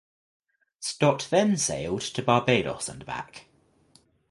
Stott 0.79 1.27
then 1.29 1.55
sailed 1.57 2.01
to 2.01 2.23
Barbados 2.23 2.89
and 2.89 3.05
back. 3.05 3.45